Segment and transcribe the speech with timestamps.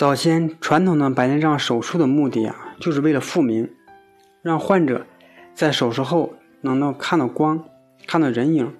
[0.00, 3.68] 早先传统的白内障手术的目的啊，就是为了复明，
[4.40, 5.04] 让患者
[5.52, 7.62] 在手术后能够看到光、
[8.06, 8.74] 看到人影，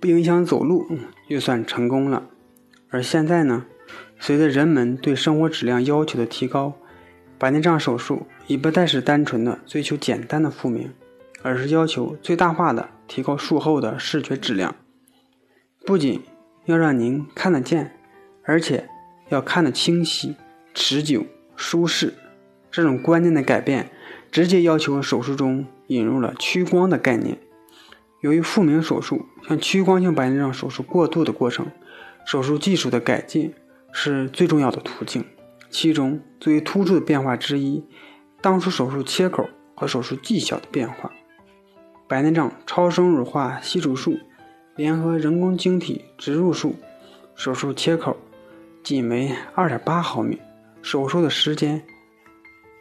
[0.00, 0.84] 不影响走路，
[1.30, 2.24] 就算成功了。
[2.90, 3.66] 而现在呢，
[4.18, 6.72] 随着人们对生活质量要求的提高，
[7.38, 10.92] 白内障手术已不再是单纯的追求简单的复明，
[11.42, 14.74] 而是要求最大化的提高术后的视觉质量。
[15.86, 16.20] 不仅
[16.64, 17.96] 要让您看得见，
[18.42, 18.88] 而且。
[19.28, 20.36] 要看得清晰、
[20.74, 21.24] 持久、
[21.56, 22.14] 舒适，
[22.70, 23.90] 这种观念的改变，
[24.30, 27.38] 直接要求手术中引入了屈光的概念。
[28.20, 31.66] 由于复明手术向屈光性白内障手术过渡的过程，
[32.24, 33.52] 手术技术的改进
[33.92, 35.24] 是最重要的途径。
[35.68, 37.84] 其中最为突出的变化之一，
[38.40, 41.12] 当初手术切口和手术技巧的变化。
[42.08, 44.18] 白内障超声乳化吸除术
[44.76, 46.76] 联合人工晶体植入术
[47.34, 48.16] 手术切口。
[48.86, 50.40] 仅为二点八毫米，
[50.80, 51.82] 手术的时间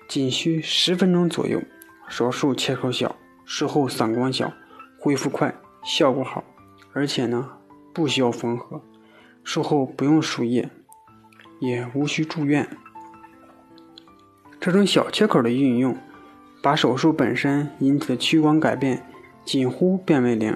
[0.07, 1.59] 仅需十分钟左右。
[2.07, 4.53] 手术切口小，术后散光小，
[4.99, 6.43] 恢复快，效果好，
[6.93, 7.49] 而且呢
[7.91, 8.79] 不需要缝合，
[9.43, 10.69] 术后不用输液，
[11.59, 12.69] 也无需住院。
[14.59, 15.97] 这种小切口的运用，
[16.61, 19.03] 把手术本身引起的屈光改变
[19.43, 20.55] 几乎变为零，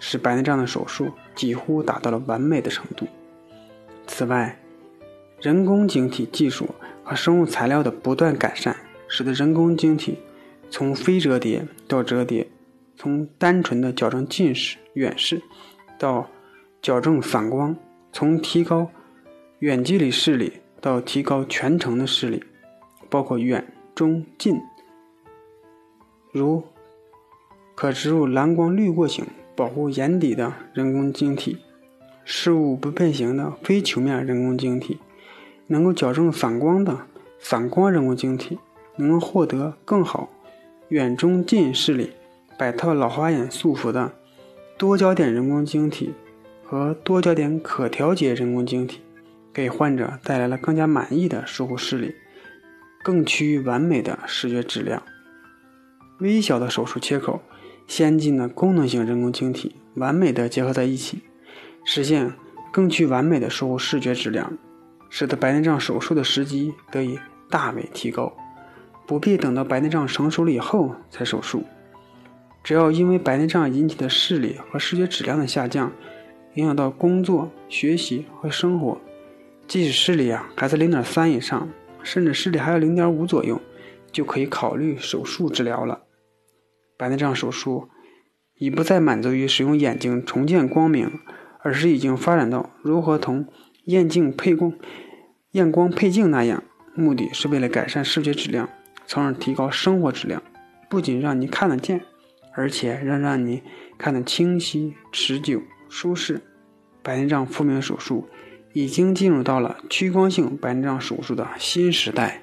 [0.00, 3.06] 使白内障的手术几乎达到了完美的程度。
[4.08, 4.58] 此外，
[5.40, 6.68] 人工晶体技术
[7.04, 8.74] 和生物材料的不断改善，
[9.06, 10.18] 使得人工晶体
[10.68, 12.48] 从非折叠到折叠，
[12.96, 15.40] 从单纯的矫正近视、远视
[15.96, 16.28] 到
[16.82, 17.76] 矫正散光，
[18.12, 18.90] 从提高
[19.60, 22.42] 远距离视力到提高全程的视力，
[23.08, 24.60] 包括远、中、近，
[26.32, 26.64] 如
[27.76, 31.58] 可植入蓝光滤过型保护眼底的人工晶体，
[32.24, 34.98] 事物不变形的非球面人工晶体。
[35.68, 36.98] 能够矫正散光的
[37.38, 38.58] 散光人工晶体，
[38.96, 40.28] 能够获得更好
[40.88, 42.10] 远中近视力，
[42.58, 44.12] 摆脱老花眼束缚的
[44.76, 46.14] 多焦点人工晶体
[46.64, 49.00] 和多焦点可调节人工晶体，
[49.52, 52.14] 给患者带来了更加满意的术后视力，
[53.02, 55.02] 更趋于完美的视觉质量。
[56.18, 57.40] 微小的手术切口，
[57.86, 61.20] 先进的功能性人工晶体，完美的结合在一起，
[61.84, 62.32] 实现
[62.72, 64.52] 更趋完美的术后视觉质量。
[65.10, 67.18] 使得白内障手术的时机得以
[67.50, 68.36] 大为提高，
[69.06, 71.64] 不必等到白内障成熟了以后才手术。
[72.62, 75.92] 只要因为白内障引起的视力和视觉质量的下降，
[76.54, 79.00] 影响到工作、学习和生活，
[79.66, 81.70] 即使视力啊还在零点三以上，
[82.02, 83.60] 甚至视力还有零点五左右，
[84.12, 86.02] 就可以考虑手术治疗了。
[86.98, 87.88] 白内障手术
[88.56, 91.20] 已不再满足于使用眼睛重见光明，
[91.62, 93.46] 而是已经发展到如何同。
[93.88, 94.74] 验镜配光、
[95.52, 96.62] 验光配镜那样，
[96.94, 98.68] 目的是为了改善视觉质量，
[99.06, 100.42] 从而提高生活质量。
[100.90, 102.02] 不仅让你看得见，
[102.54, 103.62] 而且让让你
[103.96, 106.42] 看得清晰、持久、舒适。
[107.02, 108.28] 白内障复明手术
[108.74, 112.42] 已经进入到了屈光性白内障手术的新时代。